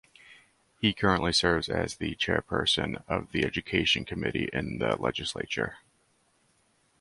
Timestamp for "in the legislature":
4.51-5.77